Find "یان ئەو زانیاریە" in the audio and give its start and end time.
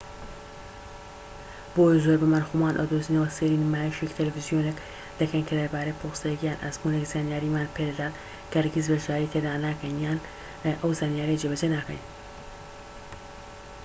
10.05-11.41